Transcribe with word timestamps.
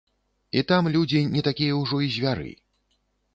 І 0.61 0.61
там 0.71 0.89
людзі 0.95 1.21
не 1.35 1.43
такія 1.49 1.77
ўжо 1.83 2.01
і 2.07 2.11
звяры. 2.17 2.49